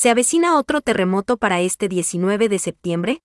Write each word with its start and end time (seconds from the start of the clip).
¿Se 0.00 0.10
avecina 0.10 0.56
otro 0.56 0.80
terremoto 0.80 1.38
para 1.38 1.60
este 1.60 1.88
19 1.88 2.48
de 2.48 2.60
septiembre? 2.60 3.20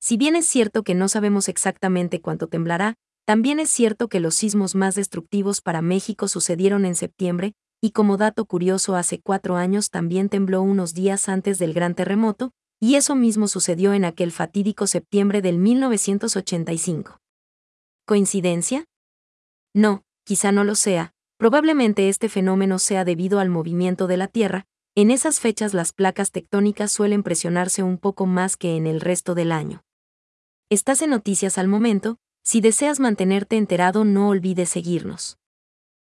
Si 0.00 0.16
bien 0.16 0.36
es 0.36 0.46
cierto 0.46 0.84
que 0.84 0.94
no 0.94 1.06
sabemos 1.06 1.50
exactamente 1.50 2.22
cuánto 2.22 2.46
temblará, 2.46 2.94
también 3.26 3.60
es 3.60 3.68
cierto 3.68 4.08
que 4.08 4.18
los 4.18 4.34
sismos 4.34 4.74
más 4.74 4.94
destructivos 4.94 5.60
para 5.60 5.82
México 5.82 6.28
sucedieron 6.28 6.86
en 6.86 6.94
septiembre, 6.94 7.52
y 7.82 7.90
como 7.90 8.16
dato 8.16 8.46
curioso 8.46 8.96
hace 8.96 9.20
cuatro 9.20 9.56
años 9.56 9.90
también 9.90 10.30
tembló 10.30 10.62
unos 10.62 10.94
días 10.94 11.28
antes 11.28 11.58
del 11.58 11.74
gran 11.74 11.94
terremoto, 11.94 12.52
y 12.80 12.94
eso 12.94 13.14
mismo 13.14 13.46
sucedió 13.46 13.92
en 13.92 14.06
aquel 14.06 14.32
fatídico 14.32 14.86
septiembre 14.86 15.42
del 15.42 15.58
1985. 15.58 17.18
¿Coincidencia? 18.06 18.86
No, 19.74 20.04
quizá 20.24 20.52
no 20.52 20.64
lo 20.64 20.74
sea, 20.74 21.12
probablemente 21.36 22.08
este 22.08 22.30
fenómeno 22.30 22.78
sea 22.78 23.04
debido 23.04 23.40
al 23.40 23.50
movimiento 23.50 24.06
de 24.06 24.16
la 24.16 24.28
Tierra, 24.28 24.66
en 24.94 25.10
esas 25.10 25.40
fechas 25.40 25.72
las 25.72 25.92
placas 25.92 26.32
tectónicas 26.32 26.92
suelen 26.92 27.22
presionarse 27.22 27.82
un 27.82 27.96
poco 27.96 28.26
más 28.26 28.58
que 28.58 28.76
en 28.76 28.86
el 28.86 29.00
resto 29.00 29.34
del 29.34 29.50
año. 29.50 29.84
Estás 30.68 31.00
en 31.00 31.10
noticias 31.10 31.56
al 31.56 31.66
momento, 31.66 32.18
si 32.44 32.60
deseas 32.60 33.00
mantenerte 33.00 33.56
enterado 33.56 34.04
no 34.04 34.28
olvides 34.28 34.68
seguirnos. 34.68 35.38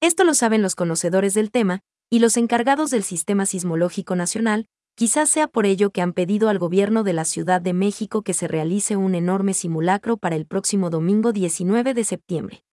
Esto 0.00 0.24
lo 0.24 0.34
saben 0.34 0.60
los 0.60 0.74
conocedores 0.74 1.32
del 1.32 1.50
tema, 1.50 1.80
y 2.10 2.18
los 2.18 2.36
encargados 2.36 2.90
del 2.90 3.04
Sistema 3.04 3.46
Sismológico 3.46 4.16
Nacional, 4.16 4.66
quizás 4.94 5.30
sea 5.30 5.48
por 5.48 5.64
ello 5.64 5.90
que 5.90 6.02
han 6.02 6.12
pedido 6.12 6.50
al 6.50 6.58
gobierno 6.58 7.04
de 7.04 7.12
la 7.14 7.24
Ciudad 7.24 7.62
de 7.62 7.72
México 7.72 8.22
que 8.22 8.34
se 8.34 8.48
realice 8.48 8.96
un 8.96 9.14
enorme 9.14 9.54
simulacro 9.54 10.18
para 10.18 10.36
el 10.36 10.44
próximo 10.46 10.90
domingo 10.90 11.32
19 11.32 11.94
de 11.94 12.04
septiembre. 12.04 12.64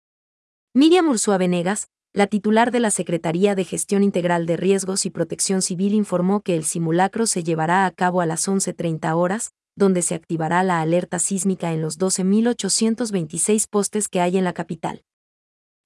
Miriam 0.72 1.08
Ursúa 1.08 1.38
Venegas, 1.38 1.88
la 2.14 2.28
titular 2.28 2.70
de 2.70 2.78
la 2.78 2.92
Secretaría 2.92 3.56
de 3.56 3.64
Gestión 3.64 4.04
Integral 4.04 4.46
de 4.46 4.56
Riesgos 4.56 5.04
y 5.04 5.10
Protección 5.10 5.62
Civil 5.62 5.94
informó 5.94 6.42
que 6.42 6.54
el 6.54 6.62
simulacro 6.62 7.26
se 7.26 7.42
llevará 7.42 7.86
a 7.86 7.90
cabo 7.90 8.20
a 8.20 8.26
las 8.26 8.46
11.30 8.46 9.16
horas, 9.16 9.50
donde 9.74 10.00
se 10.00 10.14
activará 10.14 10.62
la 10.62 10.80
alerta 10.80 11.18
sísmica 11.18 11.72
en 11.72 11.82
los 11.82 11.98
12.826 11.98 13.66
postes 13.68 14.06
que 14.06 14.20
hay 14.20 14.36
en 14.36 14.44
la 14.44 14.52
capital. 14.52 15.02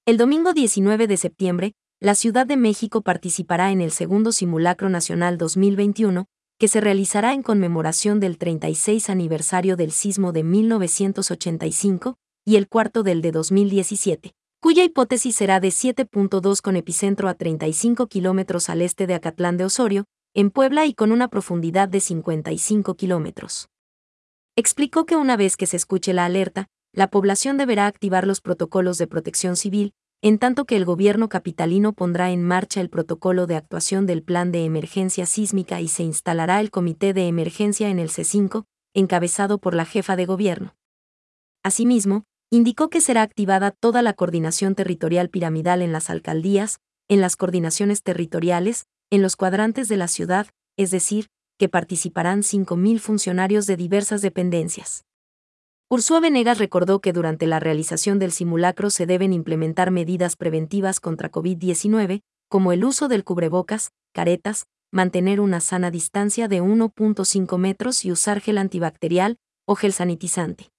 El 0.04 0.18
domingo 0.18 0.52
19 0.52 1.06
de 1.06 1.16
septiembre, 1.16 1.72
la 1.98 2.14
Ciudad 2.14 2.46
de 2.46 2.58
México 2.58 3.00
participará 3.00 3.72
en 3.72 3.80
el 3.80 3.90
segundo 3.90 4.30
Simulacro 4.30 4.90
Nacional 4.90 5.38
2021, 5.38 6.26
que 6.58 6.68
se 6.68 6.82
realizará 6.82 7.32
en 7.32 7.42
conmemoración 7.42 8.20
del 8.20 8.36
36 8.36 9.08
aniversario 9.08 9.76
del 9.76 9.92
sismo 9.92 10.32
de 10.32 10.44
1985 10.44 12.18
y 12.44 12.56
el 12.56 12.68
cuarto 12.68 13.02
del 13.02 13.22
de 13.22 13.32
2017, 13.32 14.34
cuya 14.60 14.84
hipótesis 14.84 15.36
será 15.36 15.60
de 15.60 15.68
7.2 15.68 16.60
con 16.60 16.76
epicentro 16.76 17.28
a 17.28 17.34
35 17.34 18.06
kilómetros 18.06 18.68
al 18.68 18.82
este 18.82 19.06
de 19.06 19.14
Acatlán 19.14 19.56
de 19.56 19.64
Osorio, 19.64 20.04
en 20.34 20.50
Puebla 20.50 20.86
y 20.86 20.94
con 20.94 21.12
una 21.12 21.28
profundidad 21.28 21.88
de 21.88 22.00
55 22.00 22.94
kilómetros 22.94 23.68
explicó 24.58 25.06
que 25.06 25.14
una 25.14 25.36
vez 25.36 25.56
que 25.56 25.66
se 25.66 25.76
escuche 25.76 26.12
la 26.12 26.24
alerta, 26.24 26.66
la 26.92 27.06
población 27.06 27.58
deberá 27.58 27.86
activar 27.86 28.26
los 28.26 28.40
protocolos 28.40 28.98
de 28.98 29.06
protección 29.06 29.54
civil, 29.54 29.92
en 30.20 30.38
tanto 30.38 30.64
que 30.64 30.74
el 30.74 30.84
gobierno 30.84 31.28
capitalino 31.28 31.92
pondrá 31.92 32.32
en 32.32 32.42
marcha 32.42 32.80
el 32.80 32.90
protocolo 32.90 33.46
de 33.46 33.54
actuación 33.54 34.04
del 34.04 34.24
plan 34.24 34.50
de 34.50 34.64
emergencia 34.64 35.26
sísmica 35.26 35.80
y 35.80 35.86
se 35.86 36.02
instalará 36.02 36.58
el 36.58 36.72
comité 36.72 37.12
de 37.12 37.28
emergencia 37.28 37.88
en 37.88 38.00
el 38.00 38.08
C5, 38.08 38.64
encabezado 38.94 39.58
por 39.58 39.74
la 39.76 39.84
jefa 39.84 40.16
de 40.16 40.26
gobierno. 40.26 40.74
Asimismo, 41.62 42.24
indicó 42.50 42.88
que 42.88 43.00
será 43.00 43.22
activada 43.22 43.70
toda 43.70 44.02
la 44.02 44.14
coordinación 44.14 44.74
territorial 44.74 45.28
piramidal 45.28 45.82
en 45.82 45.92
las 45.92 46.08
alcaldías, 46.10 46.80
en 47.08 47.20
las 47.20 47.36
coordinaciones 47.36 48.02
territoriales, 48.02 48.86
en 49.10 49.22
los 49.22 49.36
cuadrantes 49.36 49.88
de 49.88 49.96
la 49.96 50.08
ciudad, 50.08 50.46
es 50.76 50.90
decir, 50.90 51.28
que 51.58 51.68
participarán 51.68 52.40
5.000 52.42 53.00
funcionarios 53.00 53.66
de 53.66 53.76
diversas 53.76 54.22
dependencias. 54.22 55.04
Ursúa 55.90 56.20
Venegas 56.20 56.58
recordó 56.58 57.00
que 57.00 57.12
durante 57.12 57.46
la 57.46 57.60
realización 57.60 58.18
del 58.18 58.30
simulacro 58.30 58.90
se 58.90 59.06
deben 59.06 59.32
implementar 59.32 59.90
medidas 59.90 60.36
preventivas 60.36 61.00
contra 61.00 61.30
COVID-19, 61.30 62.20
como 62.48 62.72
el 62.72 62.84
uso 62.84 63.08
del 63.08 63.24
cubrebocas, 63.24 63.90
caretas, 64.12 64.66
mantener 64.90 65.40
una 65.40 65.60
sana 65.60 65.90
distancia 65.90 66.48
de 66.48 66.62
1.5 66.62 67.58
metros 67.58 68.04
y 68.04 68.12
usar 68.12 68.40
gel 68.40 68.58
antibacterial 68.58 69.38
o 69.66 69.74
gel 69.74 69.92
sanitizante. 69.92 70.70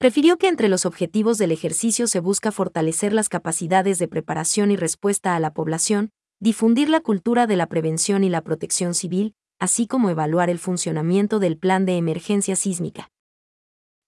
Prefirió 0.00 0.36
que 0.38 0.48
entre 0.48 0.68
los 0.70 0.86
objetivos 0.86 1.36
del 1.36 1.52
ejercicio 1.52 2.06
se 2.06 2.20
busca 2.20 2.52
fortalecer 2.52 3.12
las 3.12 3.28
capacidades 3.28 3.98
de 3.98 4.08
preparación 4.08 4.70
y 4.70 4.76
respuesta 4.76 5.36
a 5.36 5.40
la 5.40 5.52
población, 5.52 6.08
difundir 6.40 6.88
la 6.88 7.00
cultura 7.00 7.46
de 7.46 7.56
la 7.56 7.66
prevención 7.66 8.24
y 8.24 8.30
la 8.30 8.40
protección 8.40 8.94
civil, 8.94 9.34
así 9.58 9.86
como 9.86 10.08
evaluar 10.08 10.48
el 10.48 10.58
funcionamiento 10.58 11.38
del 11.38 11.58
plan 11.58 11.84
de 11.84 11.98
emergencia 11.98 12.56
sísmica. 12.56 13.10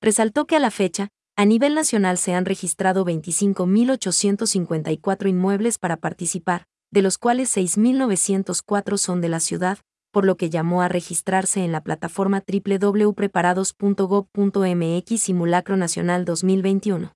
Resaltó 0.01 0.47
que 0.47 0.57
a 0.57 0.61
la 0.61 0.71
fecha, 0.71 1.09
a 1.37 1.45
nivel 1.45 1.75
nacional 1.75 2.17
se 2.17 2.33
han 2.33 2.47
registrado 2.47 3.05
25.854 3.05 5.29
inmuebles 5.29 5.77
para 5.77 5.99
participar, 5.99 6.65
de 6.91 7.03
los 7.03 7.19
cuales 7.19 7.55
6.904 7.55 8.97
son 8.97 9.21
de 9.21 9.29
la 9.29 9.41
ciudad, 9.41 9.77
por 10.13 10.25
lo 10.25 10.37
que 10.37 10.51
llamó 10.51 10.83
a 10.83 10.89
registrarse 10.89 11.65
en 11.65 11.73
la 11.73 11.83
plataforma 11.83 12.45
www.preparados.gov.mx 12.47 15.23
Simulacro 15.23 15.77
Nacional 15.77 16.25
2021. 16.25 17.13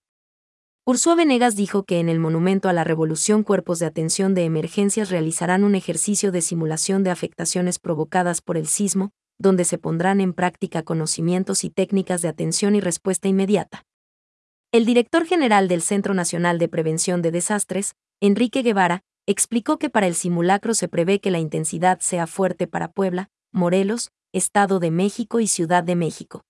Ursúa 0.88 1.16
Venegas 1.16 1.56
dijo 1.56 1.84
que 1.84 2.00
en 2.00 2.08
el 2.08 2.18
Monumento 2.18 2.68
a 2.68 2.72
la 2.72 2.84
Revolución 2.84 3.42
Cuerpos 3.42 3.80
de 3.80 3.86
Atención 3.86 4.34
de 4.34 4.44
Emergencias 4.44 5.10
realizarán 5.10 5.64
un 5.64 5.74
ejercicio 5.74 6.32
de 6.32 6.40
simulación 6.40 7.02
de 7.02 7.10
afectaciones 7.10 7.78
provocadas 7.78 8.40
por 8.40 8.56
el 8.56 8.66
sismo, 8.66 9.10
donde 9.38 9.64
se 9.64 9.78
pondrán 9.78 10.20
en 10.20 10.32
práctica 10.32 10.82
conocimientos 10.82 11.64
y 11.64 11.70
técnicas 11.70 12.22
de 12.22 12.28
atención 12.28 12.76
y 12.76 12.80
respuesta 12.80 13.28
inmediata. 13.28 13.82
El 14.72 14.84
director 14.84 15.26
general 15.26 15.68
del 15.68 15.82
Centro 15.82 16.14
Nacional 16.14 16.58
de 16.58 16.68
Prevención 16.68 17.20
de 17.20 17.32
Desastres, 17.32 17.94
Enrique 18.20 18.62
Guevara, 18.62 19.02
explicó 19.26 19.78
que 19.78 19.90
para 19.90 20.06
el 20.06 20.14
simulacro 20.14 20.72
se 20.74 20.88
prevé 20.88 21.20
que 21.20 21.30
la 21.30 21.40
intensidad 21.40 21.98
sea 22.00 22.26
fuerte 22.26 22.66
para 22.66 22.92
Puebla, 22.92 23.28
Morelos, 23.52 24.10
Estado 24.32 24.78
de 24.78 24.90
México 24.90 25.40
y 25.40 25.48
Ciudad 25.48 25.82
de 25.82 25.96
México. 25.96 26.44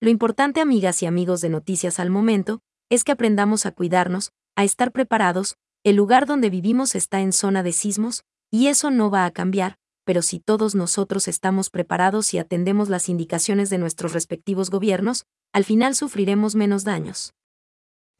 Lo 0.00 0.10
importante, 0.10 0.60
amigas 0.60 1.02
y 1.02 1.06
amigos 1.06 1.40
de 1.40 1.48
Noticias 1.48 1.98
al 1.98 2.10
Momento, 2.10 2.60
es 2.90 3.02
que 3.02 3.12
aprendamos 3.12 3.64
a 3.64 3.72
cuidarnos, 3.72 4.32
a 4.54 4.64
estar 4.64 4.92
preparados, 4.92 5.56
el 5.84 5.96
lugar 5.96 6.26
donde 6.26 6.50
vivimos 6.50 6.94
está 6.94 7.20
en 7.20 7.32
zona 7.32 7.62
de 7.62 7.72
sismos, 7.72 8.24
y 8.50 8.66
eso 8.66 8.90
no 8.90 9.10
va 9.10 9.24
a 9.24 9.30
cambiar, 9.30 9.76
pero 10.04 10.22
si 10.22 10.38
todos 10.38 10.74
nosotros 10.74 11.28
estamos 11.28 11.70
preparados 11.70 12.34
y 12.34 12.38
atendemos 12.38 12.88
las 12.88 13.08
indicaciones 13.08 13.70
de 13.70 13.78
nuestros 13.78 14.12
respectivos 14.12 14.70
gobiernos, 14.70 15.24
al 15.52 15.64
final 15.64 15.94
sufriremos 15.94 16.54
menos 16.54 16.84
daños. 16.84 17.32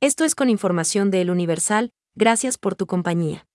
Esto 0.00 0.24
es 0.24 0.34
con 0.34 0.48
información 0.48 1.10
de 1.10 1.20
El 1.20 1.30
Universal, 1.30 1.90
gracias 2.14 2.58
por 2.58 2.74
tu 2.74 2.86
compañía. 2.86 3.46